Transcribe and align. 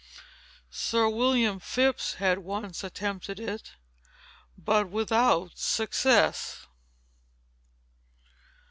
Sir 0.71 1.07
William 1.07 1.59
Phips 1.59 2.15
had 2.15 2.39
once 2.39 2.83
attempted 2.83 3.39
it, 3.39 3.73
but 4.57 4.89
without 4.89 5.55
success. 5.59 6.65